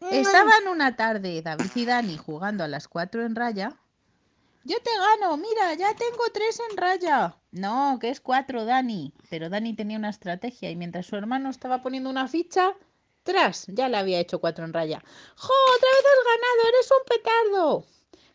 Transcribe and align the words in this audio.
Estaban 0.00 0.68
una 0.68 0.96
tarde 0.96 1.42
David 1.42 1.70
y 1.74 1.84
Dani 1.84 2.16
jugando 2.16 2.64
a 2.64 2.68
las 2.68 2.88
cuatro 2.88 3.24
en 3.24 3.34
raya. 3.34 3.76
Yo 4.64 4.76
te 4.82 4.90
gano, 4.98 5.36
mira, 5.36 5.74
ya 5.74 5.94
tengo 5.94 6.24
tres 6.32 6.60
en 6.70 6.76
raya. 6.76 7.36
No, 7.52 7.98
que 8.00 8.10
es 8.10 8.20
cuatro, 8.20 8.64
Dani. 8.64 9.12
Pero 9.30 9.48
Dani 9.48 9.74
tenía 9.74 9.96
una 9.96 10.10
estrategia 10.10 10.70
y 10.70 10.76
mientras 10.76 11.06
su 11.06 11.16
hermano 11.16 11.50
estaba 11.50 11.82
poniendo 11.82 12.10
una 12.10 12.26
ficha, 12.26 12.74
tras, 13.22 13.66
ya 13.68 13.88
le 13.88 13.96
había 13.96 14.18
hecho 14.18 14.40
cuatro 14.40 14.64
en 14.64 14.72
raya. 14.72 15.02
¡Jo! 15.36 15.52
¡Otra 15.76 15.88
vez 15.88 16.04
has 16.04 16.24
ganado! 16.24 16.68
¡Eres 16.68 16.90
un 16.90 17.04
petardo! 17.08 17.86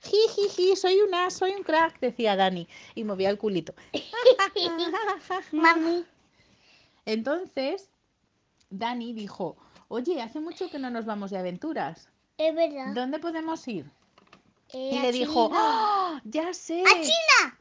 Jijiji, 0.04 0.76
soy 0.76 1.02
un 1.02 1.14
as, 1.14 1.34
soy 1.34 1.52
un 1.52 1.64
crack, 1.64 2.00
decía 2.00 2.36
Dani 2.36 2.68
y 2.96 3.04
movía 3.04 3.30
el 3.30 3.38
culito. 3.38 3.74
Mami. 5.52 6.06
Entonces, 7.06 7.90
Dani 8.70 9.14
dijo, 9.14 9.58
oye, 9.92 10.22
hace 10.22 10.40
mucho 10.40 10.70
que 10.70 10.80
no 10.80 10.90
nos 10.90 11.06
vamos 11.06 11.32
de 11.32 11.38
aventuras. 11.38 12.10
Es 12.38 12.56
verdad. 12.56 12.94
¿Dónde 12.94 13.20
podemos 13.20 13.68
ir? 13.68 13.86
Eh, 14.70 14.92
Y 14.94 15.00
le 15.00 15.12
dijo. 15.12 15.50
¡Ah! 15.54 16.22
ya 16.24 16.54
sé. 16.54 16.82
¡A 16.84 17.02
China! 17.02 17.58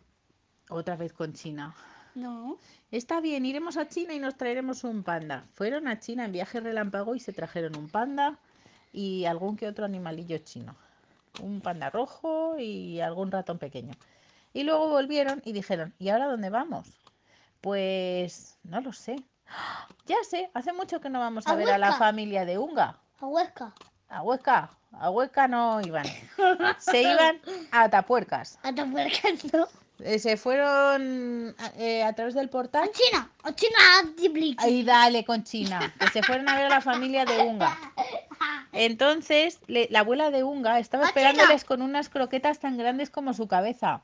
Otra 0.71 0.97
vez 0.97 1.13
con 1.13 1.33
China. 1.33 1.75
No. 2.15 2.59
Está 2.91 3.21
bien, 3.21 3.45
iremos 3.45 3.77
a 3.77 3.89
China 3.89 4.15
y 4.15 4.21
nos 4.21 4.37
traeremos 4.37 4.85
un 4.85 5.03
panda. 5.03 5.45
Fueron 5.55 5.89
a 5.89 5.99
China 5.99 6.25
en 6.25 6.33
viaje 6.33 6.61
relámpago 6.61 7.15
y 7.15 7.21
se 7.21 7.33
trajeron 7.33 7.77
un 7.77 7.89
panda 7.89 8.39
y 8.93 9.25
algún 9.25 9.57
que 9.57 9.67
otro 9.69 9.85
animalillo 9.85 10.39
chino. 10.39 10.77
Un 11.41 11.61
panda 11.61 11.91
rojo 11.91 12.57
y 12.59 13.01
algún 13.01 13.31
ratón 13.31 13.59
pequeño. 13.59 13.95
Y 14.53 14.65
luego 14.65 14.89
volvieron 14.89 15.43
y 15.45 15.53
dijeron, 15.53 15.95
¿y 15.99 16.09
ahora 16.09 16.27
dónde 16.27 16.51
vamos? 16.51 16.89
Pues 17.61 18.59
no 18.65 18.81
lo 18.81 18.93
sé. 18.93 19.17
Ya 20.07 20.17
sé, 20.29 20.51
hace 20.55 20.73
mucho 20.73 21.01
que 21.01 21.09
no 21.11 21.21
vamos 21.21 21.47
a, 21.47 21.51
A 21.53 21.55
ver 21.55 21.71
a 21.71 21.79
la 21.79 21.93
familia 21.95 22.45
de 22.45 22.59
Unga. 22.59 22.97
A 23.21 23.27
Huesca. 23.27 23.73
A 24.09 24.23
Huesca, 24.23 24.71
a 24.93 25.11
Huesca 25.11 25.47
no 25.49 25.81
iban. 25.81 26.05
Se 26.79 27.03
iban 27.03 27.41
a 27.71 27.83
Atapuercas. 27.85 28.59
A 28.63 28.75
Tapuercas, 28.75 29.45
Eh, 30.03 30.19
se 30.19 30.39
fueron 30.39 31.55
a, 31.59 31.67
eh, 31.77 32.03
a 32.03 32.15
través 32.15 32.33
del 32.33 32.49
portal. 32.49 32.85
A 32.89 32.91
China. 32.91 33.31
A 33.43 33.55
China. 33.55 33.77
Ahí 34.57 34.83
dale 34.83 35.27
con 35.27 35.45
China, 35.45 35.93
que 36.01 36.09
se 36.09 36.23
fueron 36.23 36.49
a 36.49 36.57
ver 36.57 36.65
a 36.65 36.69
la 36.71 36.81
familia 36.81 37.27
de 37.27 37.39
Unga. 37.43 37.79
Entonces, 38.73 39.61
le- 39.67 39.89
la 39.91 40.01
abuela 40.01 40.31
de 40.31 40.43
Unga 40.43 40.79
estaba 40.79 41.05
¡A 41.05 41.09
esperándoles 41.09 41.65
con 41.65 41.83
unas 41.83 42.09
croquetas 42.09 42.59
tan 42.61 42.79
grandes 42.79 43.11
como 43.11 43.35
su 43.35 43.47
cabeza. 43.47 44.01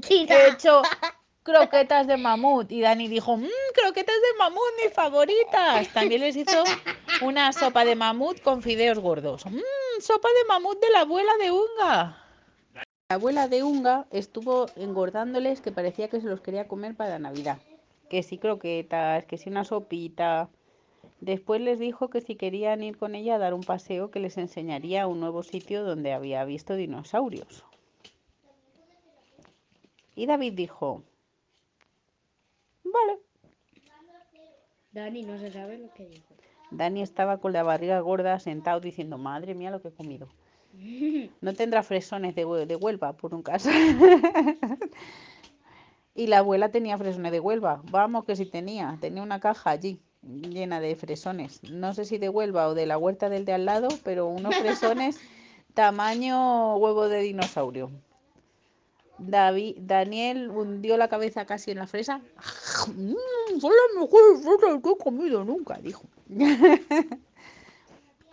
China. 0.00 0.34
He 0.34 0.48
hecho 0.48 0.80
croquetas 1.42 2.06
de 2.06 2.16
mamut 2.16 2.70
y 2.70 2.80
Dani 2.80 3.08
dijo, 3.08 3.36
mmm, 3.36 3.46
croquetas 3.74 4.14
de 4.14 4.38
mamut, 4.38 4.72
mis 4.82 4.92
favoritas. 4.92 5.88
También 5.92 6.20
les 6.20 6.36
hizo 6.36 6.64
una 7.22 7.52
sopa 7.52 7.84
de 7.84 7.94
mamut 7.96 8.40
con 8.40 8.62
fideos 8.62 8.98
gordos. 8.98 9.44
Mmm, 9.46 10.00
sopa 10.00 10.28
de 10.28 10.48
mamut 10.48 10.80
de 10.80 10.90
la 10.90 11.00
abuela 11.00 11.32
de 11.40 11.50
Unga. 11.50 12.18
La 13.08 13.16
abuela 13.16 13.48
de 13.48 13.62
Unga 13.62 14.06
estuvo 14.10 14.66
engordándoles 14.76 15.60
que 15.60 15.72
parecía 15.72 16.08
que 16.08 16.20
se 16.20 16.28
los 16.28 16.40
quería 16.40 16.68
comer 16.68 16.94
para 16.94 17.18
Navidad. 17.18 17.58
Que 18.08 18.22
si 18.22 18.38
croquetas, 18.38 19.24
que 19.26 19.38
si 19.38 19.50
una 19.50 19.64
sopita. 19.64 20.48
Después 21.20 21.60
les 21.60 21.78
dijo 21.78 22.10
que 22.10 22.20
si 22.20 22.34
querían 22.34 22.82
ir 22.82 22.96
con 22.96 23.14
ella 23.14 23.36
a 23.36 23.38
dar 23.38 23.54
un 23.54 23.62
paseo 23.62 24.10
que 24.10 24.18
les 24.18 24.38
enseñaría 24.38 25.06
un 25.06 25.20
nuevo 25.20 25.42
sitio 25.42 25.84
donde 25.84 26.12
había 26.12 26.44
visto 26.44 26.74
dinosaurios. 26.74 27.64
Y 30.14 30.26
David 30.26 30.54
dijo, 30.54 31.02
vale. 32.92 33.18
Dani 34.92 35.22
no 35.22 35.38
se 35.38 35.50
sabe 35.50 35.78
lo 35.78 35.92
que 35.94 36.06
dijo. 36.06 36.34
Dani 36.70 37.02
estaba 37.02 37.38
con 37.38 37.52
la 37.52 37.62
barriga 37.62 38.00
gorda 38.00 38.38
sentado 38.38 38.80
diciendo, 38.80 39.18
madre 39.18 39.54
mía 39.54 39.70
lo 39.70 39.80
que 39.80 39.88
he 39.88 39.92
comido. 39.92 40.28
No 41.40 41.54
tendrá 41.54 41.82
fresones 41.82 42.34
de, 42.34 42.44
de 42.66 42.76
Huelva, 42.76 43.14
por 43.14 43.34
un 43.34 43.42
caso. 43.42 43.70
y 46.14 46.26
la 46.26 46.38
abuela 46.38 46.70
tenía 46.70 46.96
fresones 46.96 47.32
de 47.32 47.40
Huelva. 47.40 47.82
Vamos 47.90 48.24
que 48.24 48.36
sí 48.36 48.46
tenía. 48.46 48.96
Tenía 49.00 49.22
una 49.22 49.40
caja 49.40 49.70
allí 49.70 50.00
llena 50.22 50.80
de 50.80 50.96
fresones. 50.96 51.62
No 51.64 51.94
sé 51.94 52.04
si 52.04 52.18
de 52.18 52.28
Huelva 52.28 52.68
o 52.68 52.74
de 52.74 52.86
la 52.86 52.96
huerta 52.96 53.28
del 53.28 53.44
de 53.44 53.52
al 53.52 53.66
lado, 53.66 53.88
pero 54.04 54.26
unos 54.28 54.54
fresones 54.56 55.20
tamaño 55.74 56.76
huevo 56.76 57.08
de 57.08 57.20
dinosaurio. 57.20 57.90
David, 59.26 59.76
Daniel 59.80 60.50
hundió 60.50 60.96
la 60.96 61.08
cabeza 61.08 61.46
casi 61.46 61.70
en 61.70 61.78
la 61.78 61.86
fresa. 61.86 62.18
"Mm, 62.88 63.60
son 63.60 63.72
las 63.72 64.02
mejores 64.02 64.42
fresas 64.42 64.80
que 64.82 64.90
he 64.90 64.96
comido 64.96 65.44
nunca, 65.44 65.78
dijo. 65.78 66.04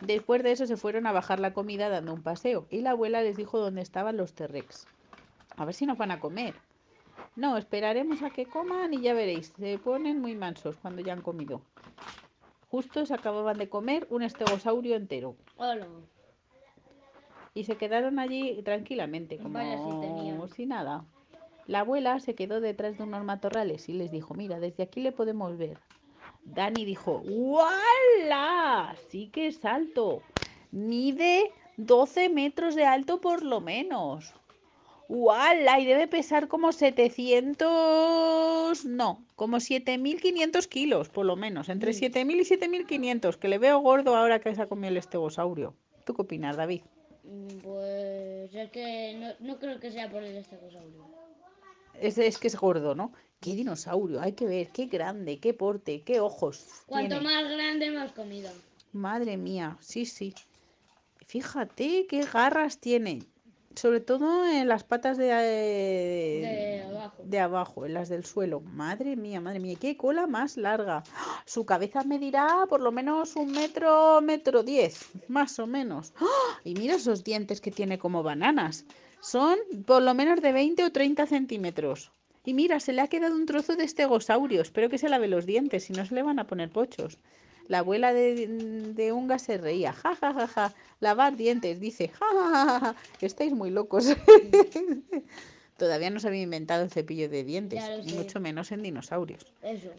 Después 0.02 0.44
de 0.44 0.52
eso 0.54 0.66
se 0.66 0.78
fueron 0.78 1.08
a 1.08 1.12
bajar 1.12 1.40
la 1.40 1.54
comida 1.54 1.90
dando 1.90 2.14
un 2.14 2.24
paseo 2.24 2.66
y 2.70 2.82
la 2.82 2.92
abuela 2.92 3.22
les 3.22 3.36
dijo 3.36 3.60
dónde 3.60 3.82
estaban 3.82 4.18
los 4.18 4.34
T-Rex. 4.34 4.88
A 5.58 5.66
ver 5.66 5.74
si 5.74 5.86
nos 5.86 5.98
van 5.98 6.12
a 6.12 6.20
comer. 6.20 6.56
No, 7.36 7.58
esperaremos 7.58 8.24
a 8.24 8.30
que 8.30 8.46
coman 8.46 8.94
y 8.94 9.02
ya 9.02 9.14
veréis. 9.14 9.54
Se 9.60 9.78
ponen 9.78 10.22
muy 10.22 10.36
mansos 10.36 10.78
cuando 10.78 11.02
ya 11.02 11.14
han 11.14 11.22
comido. 11.22 11.62
Justo 12.70 13.06
se 13.06 13.14
acababan 13.14 13.58
de 13.58 13.68
comer 13.68 14.08
un 14.10 14.22
estegosaurio 14.22 14.96
entero 14.96 15.36
Hola. 15.58 15.88
Y 17.54 17.64
se 17.64 17.76
quedaron 17.76 18.20
allí 18.20 18.62
tranquilamente, 18.64 19.38
como 19.38 19.56
Vaya, 19.56 19.78
sí 19.78 20.56
si 20.56 20.66
nada. 20.66 21.06
La 21.68 21.82
abuela 21.82 22.20
se 22.20 22.36
quedó 22.36 22.62
detrás 22.62 22.98
de 22.98 23.04
unos 23.04 23.24
matorrales 23.24 23.90
y 23.90 23.94
les 23.94 24.12
dijo, 24.12 24.34
mira, 24.34 24.60
desde 24.60 24.84
aquí 24.84 25.02
le 25.02 25.12
podemos 25.12 25.58
ver. 25.58 25.78
Dani 26.44 26.86
dijo, 26.86 27.22
¡Wala! 27.26 28.96
Sí 29.10 29.30
que 29.32 29.48
es 29.48 29.64
alto. 29.66 30.22
Mide 30.72 31.52
12 31.78 32.30
metros 32.30 32.76
de 32.76 32.86
alto 32.86 33.22
por 33.22 33.44
lo 33.44 33.62
menos. 33.62 34.34
¡Wala! 35.08 35.80
Y 35.80 35.86
debe 35.86 36.08
pesar 36.08 36.48
como 36.48 36.72
700... 36.72 38.86
No, 38.86 39.24
como 39.36 39.58
7.500 39.58 40.68
kilos, 40.68 41.10
por 41.10 41.26
lo 41.26 41.36
menos. 41.36 41.70
Entre 41.70 41.92
Mm. 41.92 41.96
7.000 41.96 42.40
y 42.40 42.46
7.500, 42.46 43.38
que 43.38 43.48
le 43.48 43.58
veo 43.58 43.80
gordo 43.80 44.16
ahora 44.16 44.40
que 44.40 44.54
se 44.56 44.62
ha 44.62 44.68
comido 44.68 44.90
el 44.90 44.98
estegosaurio. 44.98 45.74
¿Tú 46.06 46.14
qué 46.14 46.22
opinas, 46.22 46.58
David? 46.58 46.82
Pues 47.62 48.54
es 48.56 48.72
que 48.72 49.14
no, 49.20 49.48
no 49.48 49.60
creo 49.60 49.80
que 49.80 49.92
sea 49.92 50.10
por 50.10 50.24
el 50.24 50.38
estegosaurio. 50.38 51.06
Es, 51.94 52.18
es 52.18 52.38
que 52.38 52.48
es 52.48 52.56
gordo, 52.56 52.96
¿no? 52.96 53.14
¡Qué 53.40 53.56
dinosaurio! 53.56 54.22
Hay 54.22 54.34
que 54.34 54.46
ver, 54.46 54.70
qué 54.70 54.86
grande, 54.86 55.40
qué 55.40 55.54
porte, 55.54 56.02
qué 56.02 56.20
ojos. 56.20 56.66
Cuanto 56.88 57.20
tiene. 57.20 57.24
más 57.24 57.52
grande, 57.52 57.92
más 57.92 58.12
comida. 58.14 58.52
Madre 58.94 59.38
mía, 59.38 59.78
sí, 59.80 60.06
sí. 60.06 60.34
Fíjate 61.28 62.08
qué 62.08 62.26
garras 62.26 62.80
tiene. 62.80 63.20
Sobre 63.76 64.00
todo 64.02 64.46
en 64.48 64.68
las 64.68 64.84
patas 64.84 65.18
de, 65.18 65.26
De 65.26 66.42
eh, 66.44 66.84
abajo. 66.84 67.24
de 67.24 67.40
abajo, 67.40 67.86
en 67.86 67.94
las 67.94 68.10
del 68.10 68.26
suelo. 68.26 68.62
Madre 68.62 69.16
mía, 69.16 69.40
madre 69.40 69.60
mía, 69.60 69.78
qué 69.80 69.96
cola 69.96 70.28
más 70.28 70.58
larga. 70.58 71.04
¡Ah! 71.16 71.44
Su 71.46 71.66
cabeza 71.66 72.04
medirá 72.04 72.66
por 72.68 72.82
lo 72.82 72.92
menos 72.92 73.36
un 73.36 73.52
metro, 73.52 74.22
metro 74.22 74.64
diez, 74.64 75.08
más 75.28 75.60
o 75.60 75.68
menos. 75.68 76.14
¡Ah! 76.20 76.26
Y 76.64 76.74
mira 76.74 76.96
esos 76.96 77.24
dientes 77.24 77.62
que 77.62 77.72
tiene 77.72 77.98
como 78.00 78.24
bananas. 78.24 78.86
Son 79.22 79.58
por 79.86 80.02
lo 80.02 80.14
menos 80.14 80.42
de 80.42 80.52
20 80.52 80.84
o 80.86 80.92
30 80.92 81.26
centímetros. 81.28 82.12
Y 82.46 82.54
mira, 82.54 82.80
se 82.80 82.94
le 82.94 83.02
ha 83.02 83.08
quedado 83.08 83.36
un 83.36 83.46
trozo 83.46 83.76
de 83.76 83.84
estegosaurio. 83.84 84.62
Espero 84.62 84.90
que 84.90 84.98
se 84.98 85.10
lave 85.10 85.28
los 85.28 85.46
dientes, 85.46 85.84
si 85.84 85.94
no 85.94 86.06
se 86.06 86.16
le 86.16 86.24
van 86.24 86.40
a 86.40 86.48
poner 86.48 86.70
pochos. 86.70 87.18
La 87.70 87.80
abuela 87.80 88.14
de, 88.14 88.48
de 88.96 89.12
Unga 89.14 89.38
se 89.38 89.60
reía. 89.60 89.94
Ja, 89.94 90.16
ja, 90.16 90.34
ja, 90.34 90.48
ja. 90.48 90.74
Lavar 91.00 91.38
dientes, 91.38 91.80
dice. 91.80 92.10
Ja, 92.10 92.26
ja, 92.34 92.50
ja, 92.50 92.66
ja, 92.66 92.80
ja. 92.80 92.96
Estáis 93.26 93.54
muy 93.54 93.70
locos. 93.70 94.06
Todavía 95.78 96.10
no 96.10 96.20
se 96.20 96.28
había 96.28 96.42
inventado 96.42 96.84
el 96.84 96.90
cepillo 96.90 97.30
de 97.30 97.44
dientes, 97.44 97.82
mucho 98.16 98.40
menos 98.40 98.72
en 98.72 98.82
dinosaurios. 98.82 99.46
Eso. 99.62 99.92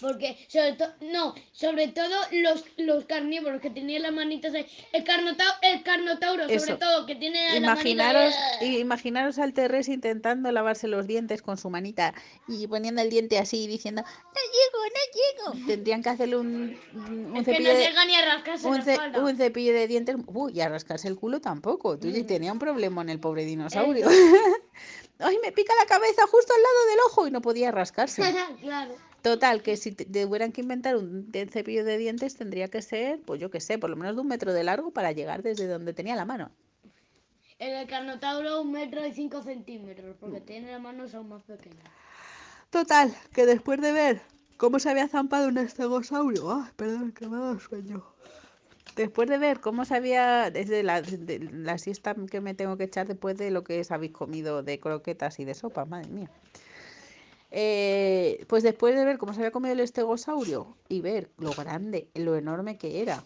Porque 0.00 0.36
sobre 0.48 0.72
todo, 0.72 0.92
no, 1.02 1.34
sobre 1.52 1.86
todo 1.88 2.14
los, 2.32 2.64
los 2.78 3.04
carnívoros 3.04 3.60
que 3.60 3.70
tenían 3.70 4.02
las 4.02 4.12
manitas 4.12 4.52
ahí. 4.52 4.66
El, 4.92 5.04
carnota- 5.04 5.58
el 5.62 5.82
carnotauro, 5.84 6.42
sobre 6.44 6.56
Eso. 6.56 6.78
todo, 6.78 7.06
que 7.06 7.14
tiene 7.14 7.50
la 7.50 7.56
Imaginaros, 7.56 8.34
manita 8.34 8.64
i- 8.64 8.78
imaginaros 8.80 9.38
al 9.38 9.52
Terres 9.52 9.88
intentando 9.88 10.50
lavarse 10.50 10.88
los 10.88 11.06
dientes 11.06 11.42
con 11.42 11.56
su 11.56 11.70
manita 11.70 12.12
y 12.48 12.66
poniendo 12.66 13.02
el 13.02 13.08
diente 13.08 13.38
así 13.38 13.62
y 13.64 13.66
diciendo, 13.68 14.02
no 14.02 14.40
llego, 14.52 15.52
no 15.54 15.54
llego. 15.60 15.66
Tendrían 15.68 16.02
que 16.02 16.08
hacerle 16.08 16.36
un, 16.38 16.76
un 16.94 17.36
Es 17.36 17.44
que 17.44 17.52
cepillo 17.52 17.72
no 17.72 17.78
de... 17.78 17.86
llega 17.86 18.04
ni 18.04 18.14
a 18.16 18.24
rascarse 18.24 18.66
Un, 18.66 18.78
la 18.78 18.82
ce- 18.84 19.20
un 19.20 19.36
cepillo 19.36 19.72
de 19.72 19.86
dientes. 19.86 20.16
Uy, 20.26 20.52
y 20.56 20.60
a 20.60 20.68
rascarse 20.68 21.06
el 21.06 21.16
culo 21.16 21.40
tampoco. 21.40 21.98
Tú 21.98 22.08
Mm. 22.08 22.26
tenía 22.26 22.52
un 22.52 22.58
problema 22.58 23.02
en 23.02 23.10
el 23.10 23.20
pobre 23.20 23.44
dinosaurio. 23.44 24.06
Ay, 25.20 25.38
me 25.42 25.52
pica 25.52 25.72
la 25.80 25.86
cabeza 25.86 26.26
justo 26.26 26.52
al 26.52 26.62
lado 26.62 26.86
del 26.90 26.98
ojo 27.06 27.26
y 27.28 27.30
no 27.30 27.40
podía 27.40 27.70
rascarse. 27.70 28.22
claro. 28.60 28.94
Total, 29.24 29.62
que 29.62 29.78
si 29.78 29.90
te- 29.92 30.04
tuvieran 30.04 30.52
que 30.52 30.60
inventar 30.60 30.96
un 30.96 31.32
cepillo 31.50 31.82
de 31.82 31.96
dientes 31.96 32.36
tendría 32.36 32.68
que 32.68 32.82
ser, 32.82 33.20
pues 33.24 33.40
yo 33.40 33.50
qué 33.50 33.58
sé, 33.58 33.78
por 33.78 33.88
lo 33.88 33.96
menos 33.96 34.14
de 34.16 34.20
un 34.20 34.28
metro 34.28 34.52
de 34.52 34.62
largo 34.62 34.90
para 34.90 35.12
llegar 35.12 35.42
desde 35.42 35.66
donde 35.66 35.94
tenía 35.94 36.14
la 36.14 36.26
mano. 36.26 36.50
El 37.58 37.86
carnotauro 37.86 38.60
un 38.60 38.72
metro 38.72 39.06
y 39.06 39.12
cinco 39.14 39.42
centímetros, 39.42 40.14
porque 40.20 40.42
tiene 40.42 40.70
las 40.72 40.80
manos 40.82 41.14
aún 41.14 41.30
más 41.30 41.42
pequeñas. 41.44 41.86
Total, 42.68 43.14
que 43.32 43.46
después 43.46 43.80
de 43.80 43.92
ver 43.92 44.20
cómo 44.58 44.78
se 44.78 44.90
había 44.90 45.08
zampado 45.08 45.48
un 45.48 45.56
estegosaurio, 45.56 46.50
ah, 46.50 46.70
perdón, 46.76 47.12
que 47.12 47.26
me 47.26 47.36
ha 47.36 47.40
dado 47.40 47.60
sueño. 47.60 48.04
después 48.94 49.26
de 49.30 49.38
ver 49.38 49.60
cómo 49.60 49.86
se 49.86 49.94
había, 49.94 50.50
desde 50.50 50.82
la, 50.82 51.00
de 51.00 51.38
la 51.50 51.78
siesta 51.78 52.14
que 52.30 52.42
me 52.42 52.52
tengo 52.52 52.76
que 52.76 52.84
echar 52.84 53.06
después 53.06 53.38
de 53.38 53.50
lo 53.50 53.64
que 53.64 53.80
os 53.80 53.90
habéis 53.90 54.12
comido 54.12 54.62
de 54.62 54.78
croquetas 54.78 55.40
y 55.40 55.46
de 55.46 55.54
sopa, 55.54 55.86
madre 55.86 56.08
mía. 56.08 56.30
Eh, 57.56 58.44
pues 58.48 58.64
después 58.64 58.96
de 58.96 59.04
ver 59.04 59.16
cómo 59.16 59.32
se 59.32 59.38
había 59.38 59.52
comido 59.52 59.74
el 59.74 59.78
estegosaurio 59.78 60.76
y 60.88 61.00
ver 61.02 61.30
lo 61.38 61.52
grande, 61.52 62.08
lo 62.14 62.34
enorme 62.34 62.78
que 62.78 63.00
era. 63.00 63.22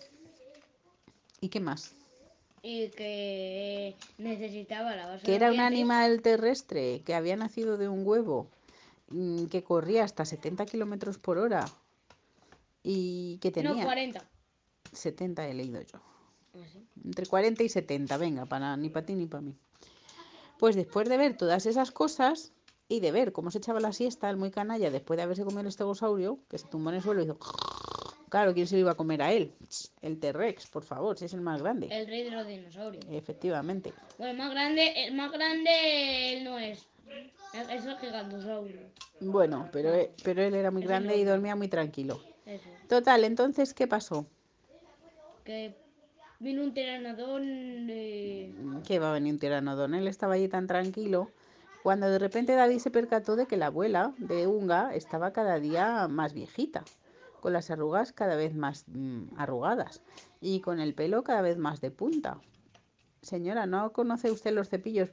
¿Y 1.40 1.48
qué 1.48 1.60
más? 1.60 1.94
Y 2.60 2.90
que 2.90 3.96
necesitaba 4.18 4.94
lavarse 4.94 5.24
Que 5.24 5.32
los 5.32 5.40
era 5.40 5.50
un 5.50 5.60
animal 5.60 6.20
terrestre 6.20 7.00
que 7.06 7.14
había 7.14 7.36
nacido 7.36 7.78
de 7.78 7.88
un 7.88 8.06
huevo, 8.06 8.50
mm, 9.08 9.46
que 9.46 9.64
corría 9.64 10.04
hasta 10.04 10.26
70 10.26 10.66
kilómetros 10.66 11.16
por 11.16 11.38
hora 11.38 11.64
y 12.82 13.38
que 13.38 13.48
No, 13.48 13.70
tenía 13.70 13.84
40. 13.84 14.28
70 14.92 15.48
he 15.48 15.54
leído 15.54 15.80
yo. 15.80 16.00
Ah, 16.52 16.66
sí. 16.70 16.86
Entre 17.02 17.24
40 17.24 17.62
y 17.62 17.70
70, 17.70 18.18
venga, 18.18 18.44
para, 18.44 18.76
ni 18.76 18.90
para 18.90 19.06
ti 19.06 19.14
ni 19.14 19.24
para 19.24 19.40
mí. 19.40 19.56
Pues 20.58 20.76
después 20.76 21.08
de 21.08 21.16
ver 21.16 21.34
todas 21.38 21.64
esas 21.64 21.92
cosas 21.92 22.52
y 22.88 23.00
de 23.00 23.12
ver 23.12 23.32
cómo 23.32 23.50
se 23.50 23.58
echaba 23.58 23.80
la 23.80 23.92
siesta, 23.92 24.30
el 24.30 24.36
muy 24.36 24.50
canalla, 24.50 24.90
después 24.90 25.16
de 25.18 25.22
haberse 25.22 25.44
comido 25.44 25.60
el 25.60 25.66
estegosaurio, 25.66 26.38
que 26.48 26.58
se 26.58 26.66
tumbó 26.68 26.90
en 26.90 26.96
el 26.96 27.02
suelo 27.02 27.20
y 27.20 27.24
hizo... 27.24 27.38
Claro, 28.30 28.52
¿quién 28.52 28.66
se 28.66 28.74
lo 28.74 28.80
iba 28.80 28.90
a 28.90 28.94
comer 28.94 29.22
a 29.22 29.32
él? 29.32 29.54
El 30.02 30.20
T-Rex, 30.20 30.66
por 30.66 30.84
favor, 30.84 31.16
si 31.16 31.24
es 31.24 31.32
el 31.32 31.40
más 31.40 31.62
grande. 31.62 31.88
El 31.90 32.06
rey 32.06 32.24
de 32.24 32.30
los 32.30 32.46
dinosaurios. 32.46 33.02
Efectivamente. 33.10 33.94
Bueno, 34.18 34.32
el 34.32 34.36
más 34.36 34.50
grande, 34.50 34.92
el 35.06 35.14
más 35.14 35.32
grande 35.32 36.34
él 36.34 36.44
no 36.44 36.58
es. 36.58 36.86
Es 37.54 37.86
el 37.86 37.96
gigantosaurio. 37.96 38.80
Bueno, 39.20 39.70
pero, 39.72 39.94
e- 39.94 40.10
pero 40.22 40.42
él 40.42 40.54
era 40.54 40.70
muy 40.70 40.82
grande 40.82 41.16
y 41.16 41.24
dormía 41.24 41.56
muy 41.56 41.68
tranquilo. 41.68 42.20
Eso. 42.44 42.68
Total, 42.86 43.24
entonces, 43.24 43.72
¿qué 43.72 43.86
pasó? 43.86 44.26
Que 45.42 45.74
vino 46.38 46.62
un 46.62 46.74
tiranodón 46.74 47.86
de... 47.86 48.52
Que 48.86 48.98
va 48.98 49.08
a 49.08 49.12
venir 49.14 49.32
un 49.32 49.38
tiranodón. 49.38 49.94
Él 49.94 50.06
estaba 50.06 50.34
allí 50.34 50.48
tan 50.48 50.66
tranquilo. 50.66 51.30
Cuando 51.82 52.10
de 52.10 52.18
repente 52.18 52.54
David 52.54 52.78
se 52.80 52.90
percató 52.90 53.36
de 53.36 53.46
que 53.46 53.56
la 53.56 53.66
abuela 53.66 54.14
de 54.18 54.46
Unga 54.46 54.94
estaba 54.94 55.32
cada 55.32 55.58
día 55.60 56.08
más 56.08 56.34
viejita, 56.34 56.84
con 57.40 57.52
las 57.52 57.70
arrugas 57.70 58.12
cada 58.12 58.36
vez 58.36 58.54
más 58.54 58.84
mm, 58.88 59.38
arrugadas 59.38 60.02
y 60.40 60.60
con 60.60 60.80
el 60.80 60.94
pelo 60.94 61.22
cada 61.24 61.40
vez 61.40 61.56
más 61.56 61.80
de 61.80 61.90
punta. 61.90 62.40
Señora, 63.22 63.66
¿no 63.66 63.92
conoce 63.92 64.30
usted 64.30 64.52
los 64.52 64.68
cepillos? 64.68 65.10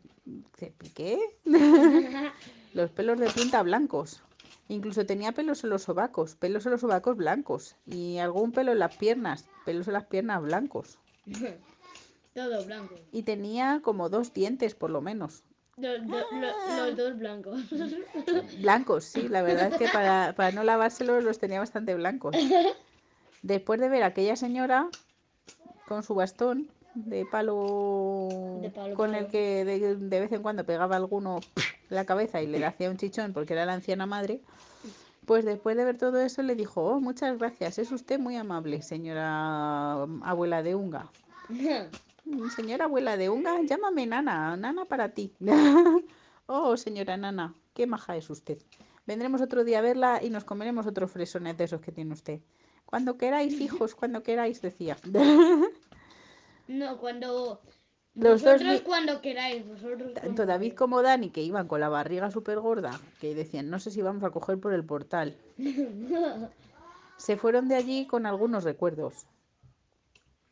¿Cepi- 0.58 0.92
¿Qué? 0.94 1.20
los 2.74 2.92
pelos 2.92 3.20
de 3.20 3.30
punta 3.30 3.64
blancos. 3.64 4.22
Incluso 4.68 5.06
tenía 5.06 5.32
pelos 5.32 5.64
en 5.64 5.70
los 5.70 5.84
sobacos, 5.84 6.36
pelos 6.36 6.66
en 6.66 6.72
los 6.72 6.82
sobacos 6.82 7.16
blancos 7.16 7.76
y 7.86 8.18
algún 8.18 8.52
pelo 8.52 8.72
en 8.72 8.80
las 8.80 8.94
piernas, 8.98 9.48
pelos 9.64 9.88
en 9.88 9.94
las 9.94 10.06
piernas 10.06 10.42
blancos. 10.42 10.98
Todo 12.34 12.66
blanco. 12.66 12.96
Y 13.12 13.24
tenía 13.24 13.82
como 13.84 14.10
dos 14.10 14.34
dientes 14.34 14.76
por 14.76 14.90
lo 14.90 15.02
menos. 15.02 15.44
Los, 15.78 16.08
do- 16.08 16.18
lo- 16.32 16.88
los 16.88 16.96
dos 16.98 17.18
blancos. 17.18 17.62
Blancos, 18.60 19.04
sí, 19.06 19.28
la 19.28 19.42
verdad 19.42 19.68
es 19.68 19.78
que 19.78 19.88
para, 19.90 20.34
para 20.36 20.52
no 20.52 20.64
lavárselos 20.64 21.24
los 21.24 21.38
tenía 21.40 21.60
bastante 21.60 21.94
blancos. 21.96 22.36
Después 23.42 23.80
de 23.80 23.90
ver 23.90 24.04
a 24.04 24.08
aquella 24.08 24.36
señora 24.36 24.88
con 25.88 26.02
su 26.04 26.16
bastón 26.16 26.68
de 26.96 27.26
palo, 27.26 28.60
De 28.62 28.70
palo, 28.70 28.96
con 28.96 29.14
el 29.16 29.28
que 29.28 29.66
de, 29.66 29.96
de 29.96 30.20
vez 30.20 30.32
en 30.32 30.42
cuando 30.42 30.66
pegaba 30.66 30.96
alguno 30.96 31.40
la 31.90 32.06
cabeza 32.06 32.42
y 32.42 32.48
le 32.48 32.66
hacía 32.66 32.90
un 32.90 32.98
chichón 32.98 33.34
porque 33.34 33.54
era 33.54 33.66
la 33.66 33.74
anciana 33.74 34.06
madre, 34.06 34.40
pues 35.26 35.46
después 35.46 35.76
de 35.78 35.86
ver 35.86 35.98
todo 35.98 36.20
eso 36.22 36.42
le 36.42 36.56
dijo, 36.56 36.82
oh, 36.84 37.00
muchas 37.02 37.38
gracias, 37.38 37.78
es 37.80 37.92
usted 37.92 38.18
muy 38.20 38.36
amable, 38.38 38.82
señora 38.82 40.04
abuela 40.24 40.64
de 40.64 40.76
Unga. 40.76 41.08
"Mm, 42.26 42.50
Señora 42.50 42.86
abuela 42.86 43.18
de 43.18 43.30
Unga, 43.30 43.62
llámame 43.62 44.06
Nana, 44.06 44.58
Nana 44.58 44.86
para 44.86 45.10
ti. 45.10 45.34
oh, 46.48 46.76
señora 46.78 47.18
Nana, 47.18 47.54
qué 47.74 47.88
maja 47.88 48.16
es 48.18 48.30
usted. 48.30 48.58
Vendremos 49.06 49.42
otro 49.42 49.64
día 49.64 49.80
a 49.80 49.82
verla 49.82 50.22
y 50.24 50.30
nos 50.30 50.44
comeremos 50.44 50.88
otros 50.88 51.12
fresones 51.12 51.58
de 51.58 51.66
esos 51.66 51.82
que 51.82 51.92
tiene 51.92 52.14
usted. 52.14 52.40
Cuando 52.86 53.18
queráis, 53.18 53.60
hijos, 53.62 53.96
cuando 53.96 54.24
queráis, 54.24 54.62
decía. 54.62 54.98
No, 56.68 56.98
cuando... 56.98 57.62
Los 58.16 58.42
dos 58.42 58.54
vosotros 58.54 58.74
ni- 58.74 58.80
cuando 58.80 59.22
queráis, 59.22 59.68
vosotros 59.68 60.14
Tanto 60.16 60.46
David 60.48 60.74
como 60.74 61.04
Dani, 61.04 61.30
que 61.30 61.42
iban 61.44 61.68
con 61.68 61.80
la 61.80 61.90
barriga 61.90 62.32
súper 62.32 62.60
gorda, 62.60 63.00
que 63.20 63.36
decían, 63.36 63.70
no 63.70 63.78
sé 63.78 63.92
si 63.92 64.02
vamos 64.02 64.24
a 64.24 64.32
coger 64.32 64.60
por 64.60 64.74
el 64.74 64.84
portal, 64.84 65.38
se 67.18 67.38
fueron 67.38 67.68
de 67.68 67.76
allí 67.76 68.08
con 68.08 68.26
algunos 68.26 68.64
recuerdos. 68.64 69.26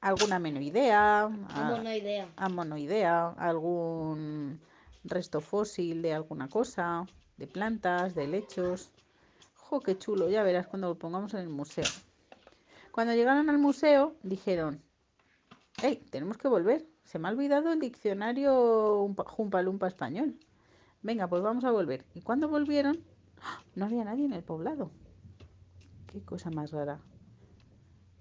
Alguna 0.03 0.37
menoidea, 0.37 1.29
Vamos, 1.31 1.81
no 1.81 1.93
idea. 1.93 2.27
a 2.35 2.49
monoidea, 2.49 3.29
algún 3.37 4.59
resto 5.05 5.39
fósil 5.39 6.01
de 6.01 6.13
alguna 6.13 6.49
cosa, 6.49 7.05
de 7.37 7.47
plantas, 7.47 8.13
de 8.13 8.27
lechos. 8.27 8.91
¡Jo, 9.55 9.79
qué 9.79 9.97
chulo! 9.97 10.29
Ya 10.29 10.43
verás 10.43 10.67
cuando 10.67 10.89
lo 10.89 10.95
pongamos 10.95 11.33
en 11.35 11.39
el 11.39 11.49
museo. 11.49 11.85
Cuando 12.91 13.13
llegaron 13.13 13.49
al 13.49 13.57
museo, 13.59 14.15
dijeron, 14.23 14.81
¡Hey, 15.81 16.03
tenemos 16.11 16.37
que 16.37 16.49
volver! 16.49 16.85
Se 17.05 17.17
me 17.17 17.29
ha 17.29 17.31
olvidado 17.31 17.71
el 17.71 17.79
diccionario 17.79 19.03
Umpa- 19.05 19.25
Jumpalumpa 19.25 19.87
español. 19.87 20.35
Venga, 21.01 21.27
pues 21.27 21.41
vamos 21.41 21.63
a 21.63 21.71
volver. 21.71 22.05
Y 22.13 22.21
cuando 22.21 22.49
volvieron, 22.49 22.99
¡ah! 23.41 23.61
no 23.75 23.85
había 23.85 24.03
nadie 24.03 24.25
en 24.25 24.33
el 24.33 24.43
poblado. 24.43 24.91
Qué 26.07 26.21
cosa 26.23 26.49
más 26.51 26.71
rara. 26.71 26.99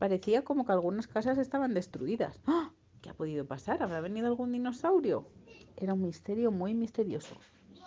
Parecía 0.02 0.42
como 0.42 0.66
que 0.66 0.72
algunas 0.72 1.06
casas 1.06 1.38
estaban 1.38 1.74
destruidas. 1.74 2.40
¡Ah! 2.44 2.72
¿Qué 3.00 3.10
ha 3.10 3.14
podido 3.14 3.46
pasar? 3.46 3.84
¿Habrá 3.84 4.00
venido 4.00 4.26
algún 4.26 4.50
dinosaurio? 4.50 5.28
Era 5.76 5.94
un 5.94 6.02
misterio 6.02 6.50
muy 6.50 6.74
misterioso. 6.74 7.36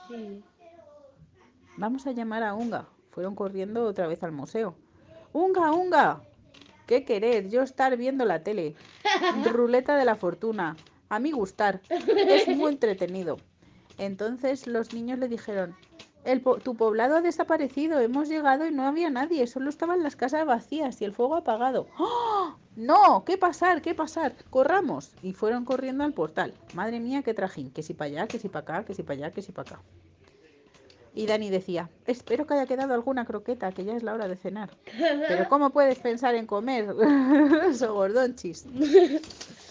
Sí. 0.08 0.42
Vamos 1.76 2.08
a 2.08 2.14
llamar 2.14 2.44
a 2.44 2.54
Unga. 2.54 2.88
Fueron 3.12 3.36
corriendo 3.36 3.84
otra 3.84 4.08
vez 4.08 4.24
al 4.24 4.32
museo. 4.32 4.78
¡Unga, 5.34 5.74
Unga! 5.74 6.22
¿Qué 6.88 7.04
querer? 7.04 7.50
Yo 7.50 7.64
estar 7.64 7.98
viendo 7.98 8.24
la 8.24 8.44
tele. 8.44 8.76
Ruleta 9.52 9.98
de 9.98 10.06
la 10.06 10.16
fortuna. 10.16 10.78
A 11.10 11.20
mí 11.20 11.34
gustar. 11.34 11.82
Es 11.90 12.48
muy 12.48 12.72
entretenido. 12.76 13.40
Entonces 13.98 14.68
los 14.68 14.94
niños 14.94 15.20
le 15.20 15.28
dijeron, 15.28 15.76
el 16.26 16.42
tu 16.42 16.76
poblado 16.76 17.16
ha 17.16 17.22
desaparecido, 17.22 18.00
hemos 18.00 18.28
llegado 18.28 18.66
y 18.66 18.72
no 18.72 18.88
había 18.88 19.10
nadie, 19.10 19.48
solo 19.48 19.70
estaban 19.70 20.04
las 20.04 20.16
casas 20.16 20.46
vacías 20.46 21.00
y 21.02 21.06
el 21.06 21.14
fuego 21.14 21.36
apagado. 21.36 21.88
¡Oh! 21.98 22.56
No, 22.76 23.24
¿qué 23.26 23.38
pasar? 23.38 23.82
¿Qué 23.82 23.96
pasar? 23.96 24.34
Corramos. 24.50 25.14
Y 25.22 25.32
fueron 25.34 25.64
corriendo 25.64 26.04
al 26.04 26.14
portal. 26.14 26.54
Madre 26.74 27.00
mía, 27.00 27.22
qué 27.24 27.34
trajín. 27.34 27.72
Que 27.72 27.84
si 27.84 27.94
para 27.94 28.08
allá, 28.08 28.28
que 28.28 28.38
si 28.38 28.50
para 28.50 28.78
acá, 28.78 28.86
que 28.86 28.94
si 28.94 29.04
para 29.04 29.18
allá, 29.18 29.32
que 29.32 29.42
si 29.42 29.54
para 29.54 29.76
acá. 29.76 29.82
Y 31.14 31.28
Dani 31.28 31.50
decía, 31.50 31.90
espero 32.06 32.46
que 32.46 32.56
haya 32.56 32.66
quedado 32.66 32.94
alguna 32.94 33.24
croqueta, 33.24 33.72
que 33.72 33.86
ya 33.86 33.96
es 33.96 34.04
la 34.04 34.14
hora 34.14 34.28
de 34.28 34.36
cenar. 34.36 34.72
Pero 35.28 35.48
¿cómo 35.48 35.70
puedes 35.70 36.00
pensar 36.00 36.36
en 36.36 36.46
comer? 36.46 36.94
Eso, 37.70 37.94
gordonchis. 37.94 38.66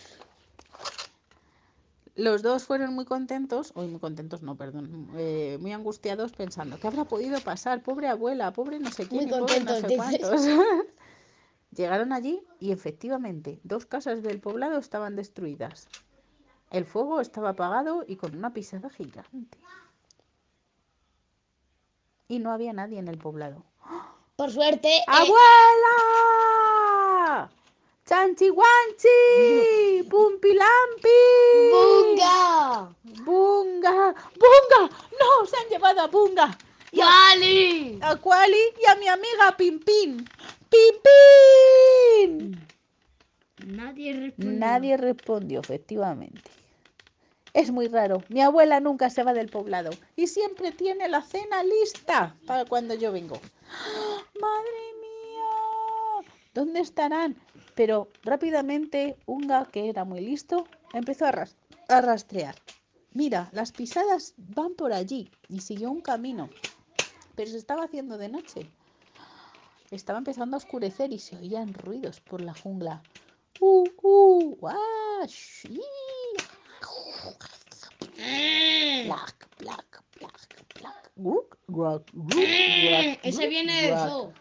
Los 2.17 2.43
dos 2.43 2.65
fueron 2.65 2.95
muy 2.95 3.05
contentos, 3.05 3.73
hoy 3.75 3.89
muy 3.89 3.99
contentos, 3.99 4.41
no, 4.43 4.55
perdón, 4.57 5.09
eh, 5.17 5.59
muy 5.61 5.73
angustiados 5.73 6.31
pensando, 6.33 6.79
¿qué 6.79 6.87
habrá 6.87 7.05
podido 7.05 7.41
pasar? 7.41 7.83
Pobre 7.83 8.07
abuela, 8.07 8.53
pobre 8.53 8.79
no 8.79 8.91
sé 8.93 9.09
quién, 9.09 9.25
Muy 9.25 9.41
pobre 9.41 9.61
no 9.61 9.75
sé 9.75 9.97
cuántos. 9.97 10.41
Llegaron 11.73 12.13
allí 12.13 12.41
y 12.61 12.71
efectivamente 12.71 13.59
dos 13.65 13.85
casas 13.85 14.23
del 14.23 14.39
poblado 14.41 14.79
estaban 14.79 15.17
destruidas. 15.17 15.89
El 16.71 16.85
fuego 16.85 17.21
estaba 17.21 17.51
apagado 17.51 18.05
y 18.07 18.15
con 18.17 18.37
una 18.37 18.53
pisada 18.53 18.91
gigante. 18.91 19.59
Y 22.29 22.39
no 22.39 22.53
había 22.53 22.73
nadie 22.73 23.01
en 23.01 23.09
el 23.09 23.19
poblado. 23.19 23.65
Por 24.37 24.53
suerte. 24.53 24.89
eh, 24.89 25.05
¡Abuela! 25.07 25.35
¡Chanchihuanchi! 28.07 29.09
¡Pumpilampi! 30.11 31.21
¡Bunga! 31.73 32.95
¡Bunga! 33.25 34.15
¡Bunga! 34.41 34.81
¡No! 35.19 35.47
¡Se 35.47 35.57
han 35.57 35.69
llevado 35.71 36.03
a 36.03 36.07
Bunga! 36.09 36.59
Y 36.93 37.01
a, 37.01 37.07
¡Wally! 37.07 37.99
a 38.03 38.17
Kuali 38.17 38.61
y 38.83 38.91
a 38.91 38.97
mi 38.97 39.09
amiga 39.09 39.57
Pimpín. 39.57 40.29
¡Pimpín! 40.69 42.61
Nadie 43.67 44.13
respondió. 44.13 44.59
Nadie 44.59 44.97
respondió, 44.99 45.61
efectivamente. 45.61 46.51
Es 47.55 47.71
muy 47.71 47.89
raro. 47.89 48.23
Mi 48.29 48.43
abuela 48.43 48.81
nunca 48.81 49.09
se 49.09 49.23
va 49.23 49.33
del 49.33 49.49
poblado 49.49 49.91
y 50.15 50.27
siempre 50.27 50.73
tiene 50.73 51.09
la 51.09 51.23
cena 51.23 51.63
lista 51.65 52.37
para 52.47 52.67
cuando 52.67 52.93
yo 52.93 53.13
vengo. 53.13 53.37
¡Madre 54.41 54.81
mía! 55.01 56.33
¿Dónde 56.53 56.81
estarán? 56.81 57.37
Pero 57.75 58.09
rápidamente 58.23 59.17
Unga, 59.27 59.67
que 59.67 59.89
era 59.89 60.05
muy 60.05 60.21
listo, 60.21 60.65
empezó 60.93 61.27
a, 61.27 61.33
ras- 61.33 61.57
a 61.89 62.01
rastrear. 62.01 62.55
Mira, 63.13 63.49
las 63.53 63.73
pisadas 63.73 64.35
van 64.37 64.75
por 64.75 64.93
allí 64.93 65.31
y 65.49 65.61
siguió 65.61 65.91
un 65.91 66.01
camino. 66.01 66.51
Pero 67.35 67.51
se 67.51 67.59
estaba 67.59 67.85
haciendo 67.85 68.19
de 68.19 68.29
noche. 68.29 68.67
Estaba 69.91 70.19
empezando 70.19 70.57
a 70.57 70.59
oscurecer 70.59 71.13
y 71.13 71.19
se 71.19 71.37
oían 71.37 71.75
ruidos 71.75 72.21
por 72.21 72.41
la 72.41 72.55
jungla. 72.55 73.03
Uh, 73.61 73.89
uh, 74.03 74.57
guau, 74.57 75.29
sí. 75.29 75.81
Plac, 79.05 79.49
plac, 79.59 80.03
plac, 80.19 80.65
plac. 80.75 81.11
Guk, 81.17 81.57
guac, 81.69 82.03
guk, 82.13 82.35
guac, 82.35 83.21
Ese 83.23 83.47
viene 83.49 83.83
del 83.83 83.99
zoo. 83.99 84.33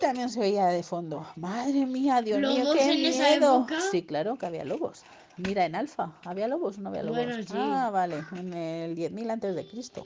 También 0.00 0.28
se 0.30 0.40
veía 0.40 0.66
de 0.66 0.82
fondo. 0.82 1.26
Madre 1.36 1.84
mía, 1.86 2.22
Dios 2.22 2.38
mío, 2.40 2.48
¿Lobos 2.64 2.76
qué 2.76 2.92
en 2.92 3.06
esa 3.06 3.28
miedo. 3.30 3.56
época? 3.56 3.80
Sí, 3.90 4.02
claro 4.04 4.36
que 4.36 4.46
había 4.46 4.64
lobos. 4.64 5.02
Mira, 5.36 5.64
en 5.64 5.74
Alfa, 5.74 6.12
¿había 6.24 6.48
lobos 6.48 6.78
o 6.78 6.80
no 6.80 6.88
había 6.88 7.02
lobos? 7.02 7.16
Bueno, 7.24 7.42
sí. 7.42 7.48
Ah, 7.54 7.90
vale, 7.92 8.22
en 8.32 8.52
el 8.54 8.96
10.000 8.96 9.30
antes 9.30 9.54
de 9.54 9.66
Cristo. 9.66 10.04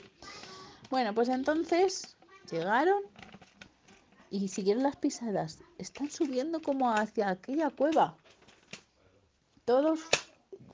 Bueno, 0.90 1.14
pues 1.14 1.28
entonces 1.28 2.16
llegaron 2.50 3.02
y 4.30 4.49
siguieron 4.49 4.82
las 4.82 4.96
pisadas. 4.96 5.58
Están 5.78 6.11
subiendo 6.11 6.61
como 6.61 6.90
hacia 6.90 7.28
aquella 7.30 7.70
cueva. 7.70 8.16
Todos 9.64 10.00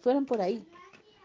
fueron 0.00 0.26
por 0.26 0.40
ahí. 0.40 0.66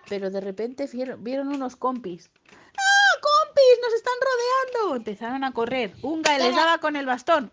Pero 0.10 0.30
de 0.30 0.42
repente 0.42 0.88
vieron, 0.92 1.24
vieron 1.24 1.48
unos 1.48 1.76
compis. 1.76 2.30
¡Ah, 2.52 3.20
compis! 3.22 3.80
¡Nos 3.82 3.94
están 3.94 4.14
rodeando! 4.22 4.96
Empezaron 4.98 5.44
a 5.44 5.54
correr. 5.54 5.96
Unga 6.02 6.38
les 6.38 6.56
daba 6.56 6.78
con 6.80 6.96
el 6.96 7.06
bastón. 7.06 7.50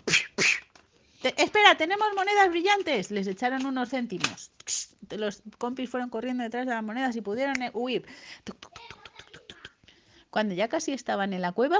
Te- 1.22 1.42
espera, 1.42 1.76
tenemos 1.76 2.08
monedas 2.16 2.48
brillantes. 2.50 3.10
Les 3.10 3.26
echaron 3.26 3.66
unos 3.66 3.90
céntimos. 3.90 4.50
Los 5.10 5.42
compis 5.58 5.90
fueron 5.90 6.08
corriendo 6.10 6.42
detrás 6.42 6.66
de 6.66 6.72
las 6.74 6.82
monedas 6.82 7.14
y 7.16 7.20
pudieron 7.20 7.60
eh, 7.62 7.70
huir. 7.74 8.06
Cuando 10.30 10.54
ya 10.54 10.68
casi 10.68 10.92
estaban 10.92 11.32
en 11.32 11.42
la 11.42 11.52
cueva, 11.52 11.78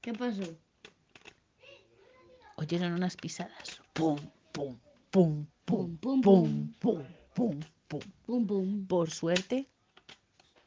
¿Qué 0.00 0.12
pasó? 0.14 0.42
oyeron 2.56 2.92
unas 2.94 3.16
pisadas. 3.16 3.80
Pum, 3.92 4.18
pum, 4.52 4.78
pum, 5.10 5.46
pum, 5.64 5.96
Pum, 5.96 6.20
pum, 6.20 6.72
pum, 6.80 7.04
pum, 7.34 7.60
pum, 7.88 8.00
pum. 8.26 8.46
Pum. 8.46 8.86
Por 8.86 9.10
suerte, 9.10 9.66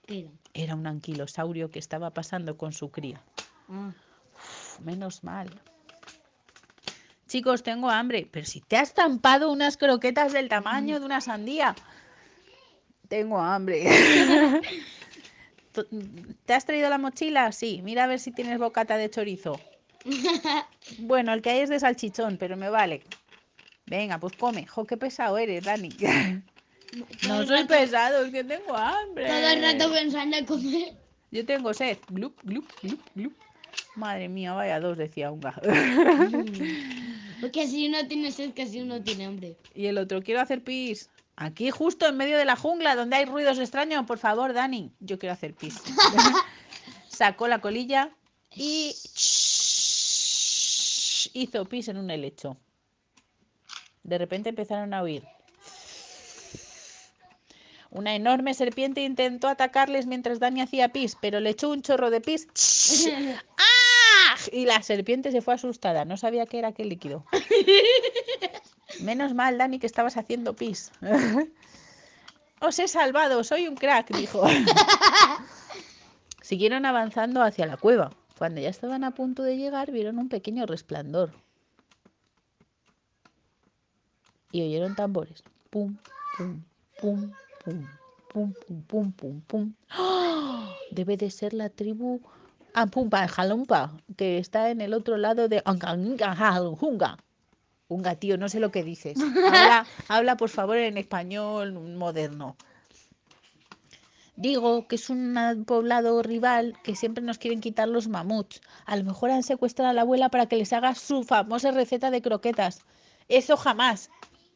¿Qué 0.05 0.19
era? 0.21 0.29
era 0.53 0.75
un 0.75 0.87
anquilosaurio 0.87 1.69
que 1.71 1.79
estaba 1.79 2.11
pasando 2.11 2.57
con 2.57 2.71
su 2.73 2.91
cría. 2.91 3.21
Ah. 3.69 3.91
Uf, 4.35 4.79
menos 4.81 5.23
mal. 5.23 5.49
Chicos, 7.31 7.63
tengo 7.63 7.89
hambre. 7.89 8.27
Pero 8.29 8.45
si 8.45 8.59
te 8.59 8.75
has 8.75 8.89
estampado 8.89 9.49
unas 9.53 9.77
croquetas 9.77 10.33
del 10.33 10.49
tamaño 10.49 10.99
de 10.99 11.05
una 11.05 11.21
sandía. 11.21 11.73
Tengo 13.07 13.39
hambre. 13.39 13.85
¿Te 16.45 16.53
has 16.53 16.65
traído 16.65 16.89
la 16.89 16.97
mochila? 16.97 17.53
Sí. 17.53 17.79
Mira 17.85 18.03
a 18.03 18.07
ver 18.07 18.19
si 18.19 18.31
tienes 18.31 18.59
bocata 18.59 18.97
de 18.97 19.09
chorizo. 19.09 19.59
Bueno, 20.97 21.31
el 21.31 21.41
que 21.41 21.51
hay 21.51 21.59
es 21.59 21.69
de 21.69 21.79
salchichón, 21.79 22.35
pero 22.37 22.57
me 22.57 22.69
vale. 22.69 23.01
Venga, 23.85 24.17
pues 24.17 24.33
come. 24.33 24.67
Jo, 24.67 24.83
qué 24.85 24.97
pesado 24.97 25.37
eres, 25.37 25.63
Dani. 25.63 25.89
No 27.23 27.45
soy 27.45 27.61
rato- 27.61 27.67
pesado, 27.69 28.25
es 28.25 28.31
que 28.33 28.43
tengo 28.43 28.75
hambre. 28.75 29.27
Todo 29.27 29.47
el 29.47 29.61
rato 29.61 29.89
pensando 29.93 30.35
en 30.35 30.45
comer. 30.45 30.93
Yo 31.31 31.45
tengo 31.45 31.73
sed. 31.73 31.97
Glup, 32.09 32.35
glup, 32.43 32.67
glup, 32.83 32.99
glup. 33.15 33.33
Madre 33.95 34.27
mía, 34.27 34.51
vaya 34.53 34.81
dos, 34.81 34.97
decía 34.97 35.31
Unga. 35.31 35.53
Porque 37.41 37.67
si 37.67 37.87
uno 37.87 38.07
tiene 38.07 38.31
sed, 38.31 38.53
que 38.53 38.67
si 38.67 38.81
uno 38.81 39.01
tiene 39.01 39.25
hambre. 39.25 39.57
y 39.75 39.87
el 39.87 39.97
otro, 39.97 40.21
quiero 40.21 40.39
hacer 40.39 40.63
pis. 40.63 41.09
Aquí, 41.35 41.71
justo 41.71 42.07
en 42.07 42.17
medio 42.17 42.37
de 42.37 42.45
la 42.45 42.55
jungla, 42.55 42.95
donde 42.95 43.15
hay 43.15 43.25
ruidos 43.25 43.57
extraños, 43.57 44.05
por 44.05 44.19
favor, 44.19 44.53
Dani. 44.53 44.91
Yo 44.99 45.17
quiero 45.17 45.33
hacer 45.33 45.55
pis. 45.55 45.81
Sacó 47.09 47.47
la 47.47 47.59
colilla 47.59 48.11
y 48.55 48.95
hizo 51.33 51.65
pis 51.65 51.87
en 51.87 51.97
un 51.97 52.11
helecho. 52.11 52.57
De 54.03 54.17
repente 54.17 54.49
empezaron 54.49 54.93
a 54.93 55.01
huir. 55.01 55.23
Una 57.89 58.15
enorme 58.15 58.53
serpiente 58.53 59.03
intentó 59.03 59.47
atacarles 59.47 60.05
mientras 60.05 60.39
Dani 60.39 60.61
hacía 60.61 60.89
pis, 60.89 61.17
pero 61.19 61.39
le 61.39 61.49
echó 61.49 61.69
un 61.69 61.81
chorro 61.81 62.09
de 62.09 62.21
pis. 62.21 62.47
¡Ah! 63.57 63.70
Y 64.51 64.65
la 64.65 64.81
serpiente 64.81 65.31
se 65.31 65.41
fue 65.41 65.53
asustada, 65.53 66.05
no 66.05 66.17
sabía 66.17 66.45
qué 66.45 66.59
era 66.59 66.69
aquel 66.69 66.89
líquido. 66.89 67.25
Menos 69.01 69.33
mal, 69.33 69.57
Dani, 69.57 69.79
que 69.79 69.87
estabas 69.87 70.17
haciendo 70.17 70.55
pis. 70.55 70.91
Os 72.61 72.77
he 72.77 72.87
salvado, 72.87 73.43
soy 73.43 73.67
un 73.67 73.75
crack, 73.75 74.15
dijo. 74.15 74.43
Siguieron 76.41 76.85
avanzando 76.85 77.41
hacia 77.41 77.65
la 77.65 77.77
cueva. 77.77 78.11
Cuando 78.37 78.61
ya 78.61 78.69
estaban 78.69 79.03
a 79.03 79.11
punto 79.11 79.43
de 79.43 79.57
llegar, 79.57 79.91
vieron 79.91 80.19
un 80.19 80.29
pequeño 80.29 80.65
resplandor. 80.65 81.31
Y 84.51 84.61
oyeron 84.61 84.95
tambores. 84.95 85.43
Pum, 85.69 85.97
pum, 86.37 86.63
pum, 86.99 87.31
pum, 87.63 87.85
pum, 88.31 88.53
pum, 88.53 88.83
pum, 88.83 89.11
pum, 89.13 89.41
pum. 89.41 89.73
Debe 90.91 91.17
de 91.17 91.31
ser 91.31 91.53
la 91.53 91.69
tribu 91.69 92.21
Jalumpa, 92.73 93.91
que 94.17 94.37
está 94.37 94.69
en 94.69 94.81
el 94.81 94.93
otro 94.93 95.17
lado 95.17 95.47
de 95.47 95.63
Hunga. 95.65 97.17
Unga, 97.87 98.15
tío, 98.15 98.37
no 98.37 98.47
sé 98.47 98.59
lo 98.59 98.71
que 98.71 98.83
dices. 98.83 99.17
Habla, 99.19 99.85
habla, 100.07 100.37
por 100.37 100.49
favor, 100.49 100.77
en 100.77 100.97
español 100.97 101.73
moderno. 101.73 102.55
Digo 104.37 104.87
que 104.87 104.95
es 104.95 105.09
un 105.09 105.65
poblado 105.67 106.23
rival 106.23 106.77
que 106.83 106.95
siempre 106.95 107.23
nos 107.23 107.37
quieren 107.37 107.59
quitar 107.59 107.89
los 107.89 108.07
mamuts. 108.07 108.61
A 108.85 108.95
lo 108.95 109.03
mejor 109.03 109.29
han 109.29 109.43
secuestrado 109.43 109.91
a 109.91 109.93
la 109.93 110.01
abuela 110.01 110.29
para 110.29 110.45
que 110.45 110.55
les 110.55 110.71
haga 110.71 110.95
su 110.95 111.23
famosa 111.23 111.71
receta 111.71 112.09
de 112.09 112.21
croquetas. 112.21 112.79
Eso 113.27 113.57
jamás. 113.57 114.09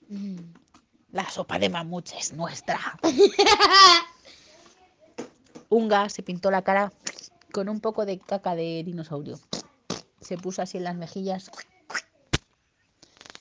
Mm, 0.07 0.37
La 1.11 1.29
sopa 1.29 1.59
de 1.59 1.69
mamuts 1.69 2.13
es 2.13 2.33
nuestra. 2.33 2.79
Unga 5.69 6.09
se 6.09 6.23
pintó 6.23 6.51
la 6.51 6.61
cara 6.61 6.91
con 7.55 7.69
un 7.69 7.79
poco 7.79 8.05
de 8.05 8.19
caca 8.19 8.53
de 8.53 8.83
dinosaurio. 8.83 9.39
Se 10.19 10.37
puso 10.37 10.61
así 10.61 10.77
en 10.77 10.83
las 10.83 10.97
mejillas 10.97 11.49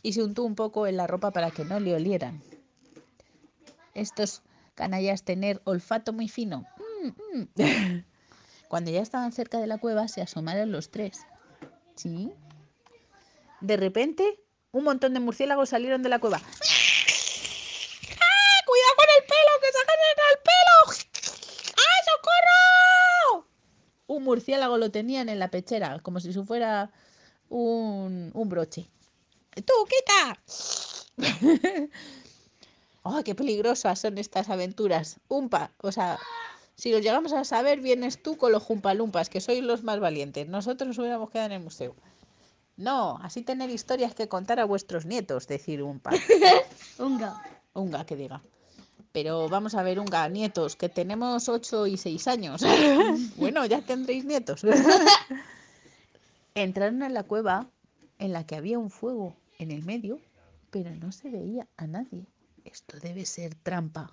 y 0.02 0.12
se 0.12 0.23
untó 0.23 0.44
un 0.44 0.54
poco 0.54 0.87
en 0.87 0.97
la 0.97 1.09
ropa 1.09 1.33
para 1.33 1.50
que 1.50 1.64
no 1.64 1.80
le 1.80 1.97
olieran. 1.97 2.40
Estos 3.92 4.42
canallas 4.76 5.25
tener 5.25 5.61
olfato 5.64 6.12
muy 6.12 6.28
fino. 6.28 6.64
Mm, 7.02 7.09
mm. 7.40 8.04
Cuando 8.68 8.92
ya 8.92 9.00
estaban 9.00 9.33
cerca 9.33 9.59
de 9.59 9.66
la 9.66 9.78
cueva, 9.78 10.06
se 10.06 10.23
asomaron 10.23 10.71
los 10.71 10.92
tres. 10.92 11.26
¿Sí? 11.97 12.30
De 13.61 13.76
repente, 13.76 14.38
un 14.71 14.85
montón 14.85 15.12
de 15.14 15.18
murciélagos 15.18 15.71
salieron 15.71 16.04
de 16.04 16.11
la 16.11 16.21
cueva. 16.21 16.37
¡Ah! 16.37 16.42
¡Cuidado 18.64 18.94
con 18.97 19.06
el 19.18 19.25
pelo! 19.26 19.50
¡Que 19.61 19.73
sacan 19.73 19.99
el 20.30 20.38
pelo! 20.38 20.76
¡Ah, 21.76 21.99
socorro! 22.04 22.54
Un 24.24 24.30
murciélago 24.30 24.78
lo 24.78 24.90
tenían 24.90 25.28
en 25.28 25.38
la 25.38 25.48
pechera, 25.48 26.00
como 26.00 26.18
si 26.18 26.32
fuera 26.32 26.90
un, 27.50 28.30
un 28.32 28.48
broche. 28.48 28.88
¡Tú, 29.54 29.74
quita! 29.86 30.40
¡Oh, 33.02 33.22
qué 33.22 33.34
peligrosas 33.34 34.00
son 34.00 34.16
estas 34.16 34.48
aventuras! 34.48 35.20
Umpa, 35.28 35.72
o 35.82 35.92
sea, 35.92 36.18
si 36.74 36.90
lo 36.90 37.00
llegamos 37.00 37.34
a 37.34 37.44
saber, 37.44 37.80
vienes 37.80 38.22
tú 38.22 38.38
con 38.38 38.50
los 38.50 38.62
jumpalumpas, 38.62 39.28
que 39.28 39.42
sois 39.42 39.62
los 39.62 39.82
más 39.82 40.00
valientes. 40.00 40.48
Nosotros 40.48 40.88
nos 40.88 40.98
hubiéramos 40.98 41.28
quedado 41.28 41.48
en 41.48 41.52
el 41.52 41.62
museo. 41.62 41.94
No, 42.78 43.18
así 43.22 43.42
tener 43.42 43.68
historias 43.68 44.14
que 44.14 44.26
contar 44.26 44.58
a 44.58 44.64
vuestros 44.64 45.04
nietos, 45.04 45.46
decir 45.46 45.82
Umpa. 45.82 46.12
Unga. 46.98 47.42
Unga, 47.74 48.06
que 48.06 48.16
diga. 48.16 48.42
Pero 49.14 49.49
vamos 49.49 49.76
a 49.76 49.85
ver, 49.85 50.00
Unga, 50.00 50.28
nietos, 50.28 50.75
que 50.75 50.88
tenemos 50.88 51.49
8 51.49 51.87
y 51.87 51.97
6 51.97 52.26
años. 52.26 52.62
bueno, 53.37 53.64
ya 53.64 53.80
tendréis 53.80 54.25
nietos. 54.25 54.66
Entraron 56.56 57.00
en 57.00 57.14
la 57.14 57.23
cueva 57.23 57.71
en 58.18 58.33
la 58.33 58.44
que 58.44 58.56
había 58.56 58.76
un 58.76 58.90
fuego 58.90 59.37
en 59.61 59.71
el 59.71 59.85
medio, 59.85 60.18
pero 60.73 60.90
no 60.97 61.12
se 61.12 61.30
veía 61.30 61.68
a 61.76 61.87
nadie. 61.87 62.26
Esto 62.64 62.99
debe 62.99 63.25
ser 63.25 63.54
trampa. 63.54 64.12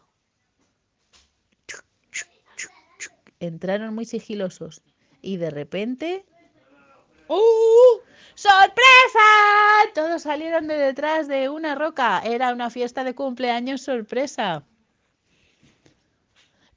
Entraron 3.39 3.95
muy 3.95 4.05
sigilosos 4.05 4.83
y 5.23 5.37
de 5.37 5.49
repente... 5.49 6.25
¡Uh! 7.27 8.01
¡Sorpresa! 8.35 9.29
Todos 9.95 10.21
salieron 10.21 10.67
de 10.67 10.77
detrás 10.77 11.27
de 11.27 11.49
una 11.49 11.73
roca. 11.73 12.21
Era 12.23 12.53
una 12.53 12.69
fiesta 12.69 13.03
de 13.03 13.15
cumpleaños 13.15 13.81
sorpresa. 13.81 14.63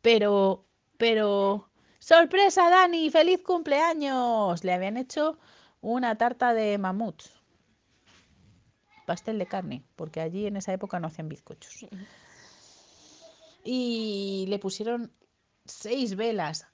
Pero, 0.04 0.66
pero... 0.99 1.70
¡Sorpresa, 1.99 2.68
Dani! 2.68 3.08
¡Feliz 3.08 3.40
cumpleaños! 3.42 4.62
Le 4.62 4.75
habían 4.75 4.99
hecho 4.99 5.38
una 5.80 6.18
tarta 6.18 6.52
de 6.52 6.76
mamuts. 6.76 7.40
Pastel 9.06 9.38
de 9.38 9.46
carne, 9.46 9.82
porque 9.96 10.20
allí 10.20 10.46
en 10.46 10.58
esa 10.58 10.75
época 10.75 11.00
no 11.00 11.06
hacían 11.06 11.30
bizcochos. 11.30 11.87
Y 13.64 14.44
le 14.49 14.58
pusieron 14.58 15.11
seis 15.64 16.16
velas 16.16 16.66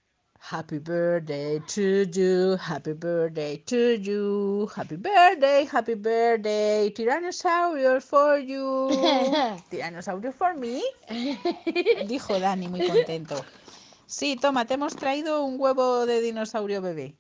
Happy 0.50 0.80
birthday 0.80 1.61
to 1.69 2.04
you, 2.12 2.57
happy 2.57 2.92
birthday 2.92 3.57
to 3.66 3.97
you, 4.02 4.69
happy 4.75 4.97
birthday, 4.97 5.64
happy 5.64 5.95
birthday, 5.95 6.90
Tyrannosaurus 6.90 8.02
for 8.02 8.37
you. 8.37 8.90
Tyrannosaurus 9.71 10.35
for 10.35 10.54
me, 10.54 10.83
dijo 12.09 12.37
Dani 12.40 12.66
muy 12.66 12.80
contento. 12.80 13.45
Sí, 14.09 14.35
toma, 14.35 14.64
te 14.66 14.75
hemos 14.75 14.97
traído 14.97 15.45
un 15.45 15.54
huevo 15.61 16.04
de 16.04 16.21
dinosaurio 16.21 16.83
bebé. 16.83 17.14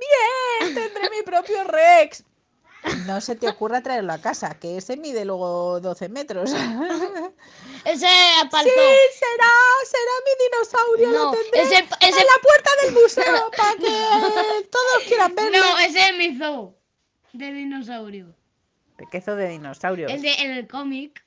Bien, 0.00 0.74
tendré 0.74 1.10
mi 1.10 1.22
propio 1.22 1.62
Rex. 1.62 2.24
No 3.06 3.20
se 3.20 3.34
te 3.36 3.48
ocurra 3.48 3.82
traerlo 3.82 4.12
a 4.12 4.18
casa, 4.20 4.54
que 4.58 4.76
ese 4.76 4.96
mide 4.96 5.24
luego 5.24 5.80
12 5.80 6.08
metros. 6.08 6.50
Ese 7.84 8.06
Sí, 8.06 8.40
apartó. 8.40 8.70
será, 8.70 9.52
será 9.84 10.14
mi 10.24 10.44
dinosaurio, 10.44 11.10
lo 11.12 11.24
No, 11.24 11.30
tendré 11.32 11.62
ese- 11.62 11.84
ese- 12.00 12.20
en 12.20 12.26
la 12.26 12.42
puerta 12.42 12.70
del 12.82 12.94
museo 12.94 13.50
para 13.56 13.74
que 13.76 14.68
todos 14.70 15.02
quieran 15.06 15.34
verlo. 15.34 15.58
No, 15.58 15.78
ese 15.80 16.00
es 16.10 16.16
mi 16.16 16.38
zoo 16.38 16.74
de 17.32 17.52
dinosaurio. 17.52 18.34
Pequezo 18.96 19.36
de 19.36 19.48
dinosaurios, 19.48 20.10
El 20.12 20.22
de 20.22 20.32
el 20.34 20.66
cómic. 20.68 21.22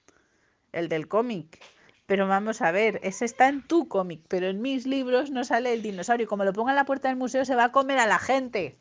el 0.71 0.89
del 0.89 1.07
cómic. 1.07 1.59
Pero 2.07 2.27
vamos 2.27 2.61
a 2.61 2.71
ver, 2.71 2.99
ese 3.03 3.25
está 3.25 3.49
en 3.49 3.67
tu 3.67 3.87
cómic, 3.87 4.21
pero 4.29 4.47
en 4.47 4.61
mis 4.61 4.87
libros 4.87 5.29
no 5.29 5.43
sale 5.43 5.73
el 5.73 5.81
dinosaurio. 5.81 6.25
Como 6.27 6.45
lo 6.45 6.53
ponga 6.53 6.71
en 6.71 6.77
la 6.77 6.85
puerta 6.85 7.09
del 7.09 7.17
museo, 7.17 7.43
se 7.45 7.53
va 7.55 7.65
a 7.65 7.71
comer 7.71 7.99
a 7.99 8.07
la 8.07 8.17
gente. 8.17 8.77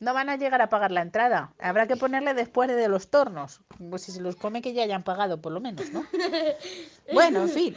No 0.00 0.14
van 0.14 0.28
a 0.28 0.36
llegar 0.36 0.62
a 0.62 0.68
pagar 0.68 0.92
la 0.92 1.02
entrada. 1.02 1.52
Habrá 1.58 1.86
que 1.88 1.96
ponerle 1.96 2.32
después 2.34 2.68
de 2.68 2.88
los 2.88 3.08
tornos. 3.10 3.60
Pues 3.90 4.02
si 4.02 4.12
se 4.12 4.20
los 4.20 4.36
come, 4.36 4.62
que 4.62 4.72
ya 4.72 4.84
hayan 4.84 5.02
pagado, 5.02 5.40
por 5.40 5.52
lo 5.52 5.60
menos, 5.60 5.90
¿no? 5.92 6.04
Bueno, 7.12 7.42
en 7.42 7.48
fin. 7.48 7.76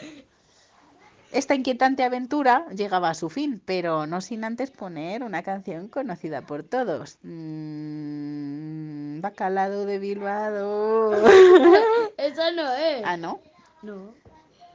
Esta 1.32 1.56
inquietante 1.56 2.04
aventura 2.04 2.66
llegaba 2.76 3.10
a 3.10 3.14
su 3.14 3.30
fin, 3.30 3.62
pero 3.66 4.06
no 4.06 4.20
sin 4.20 4.44
antes 4.44 4.70
poner 4.70 5.24
una 5.24 5.44
canción 5.44 5.88
conocida 5.88 6.42
por 6.42 6.64
todos. 6.64 7.18
Mm, 7.24 9.22
Bacalado 9.22 9.86
de 9.86 9.98
Bilbao. 9.98 11.14
Esa 12.18 12.52
no 12.52 12.74
es. 12.74 13.02
ah, 13.06 13.16
¿no? 13.18 13.40
No. 13.82 14.14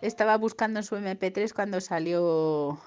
Estaba 0.00 0.36
buscando 0.38 0.80
en 0.80 0.84
su 0.84 0.96
MP3 0.96 1.52
cuando 1.52 1.80
salió. 1.80 2.78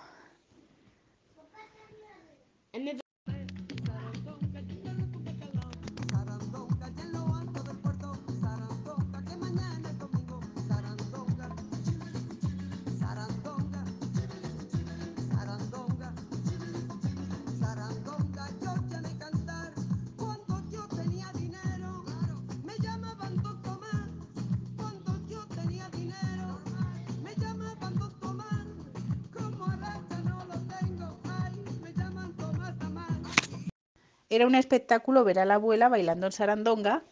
Era 34.30 34.46
un 34.46 34.54
espectáculo 34.54 35.24
ver 35.24 35.40
a 35.40 35.46
la 35.46 35.56
abuela 35.56 35.90
bailando 35.90 36.28
en 36.28 36.32
sarandonga 36.32 37.04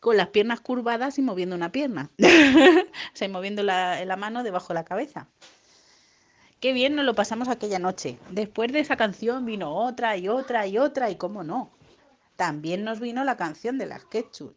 con 0.00 0.16
las 0.16 0.28
piernas 0.28 0.60
curvadas 0.60 1.16
y 1.18 1.22
moviendo 1.22 1.54
una 1.54 1.70
pierna. 1.70 2.10
o 2.18 3.16
sea, 3.16 3.28
moviendo 3.28 3.62
la, 3.62 4.16
mano 4.18 4.42
debajo 4.42 4.68
de 4.68 4.74
la 4.74 4.84
cabeza. 4.84 5.28
Qué 6.58 6.72
bien 6.72 6.96
nos 6.96 7.04
lo 7.04 7.14
pasamos 7.14 7.48
aquella 7.48 7.78
noche. 7.78 8.18
Después 8.30 8.72
de 8.72 8.80
esa 8.80 8.96
canción 8.96 9.46
vino 9.46 9.76
otra 9.76 10.16
y 10.16 10.28
otra 10.28 10.66
y 10.66 10.76
otra 10.76 11.08
y 11.08 11.14
cómo 11.14 11.44
no. 11.44 11.70
También 12.34 12.82
nos 12.82 12.98
vino 12.98 13.22
la 13.22 13.36
canción 13.36 13.78
de 13.78 13.86
las 13.86 14.04
Ketchup. 14.06 14.56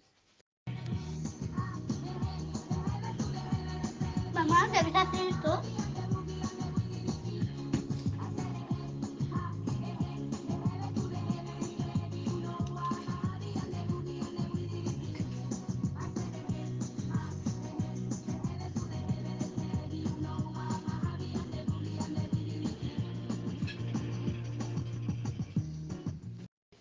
Mamá, 4.34 4.68
¿debes 4.70 4.96
hacer 4.96 5.28
esto? 5.30 5.62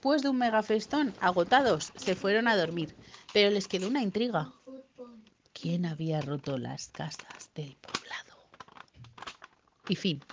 Después 0.04 0.22
de 0.22 0.28
un 0.28 0.36
megafestón, 0.36 1.14
agotados, 1.18 1.90
se 1.96 2.14
fueron 2.14 2.46
a 2.46 2.58
dormir. 2.58 2.94
Pero 3.32 3.48
les 3.48 3.66
quedó 3.66 3.88
una 3.88 4.02
intriga. 4.02 4.52
¿Quién 5.54 5.86
había 5.86 6.20
roto 6.20 6.58
las 6.58 6.88
casas 6.88 7.48
del 7.54 7.74
poblado? 7.76 8.36
Y 9.88 9.96
fin. 9.96 10.20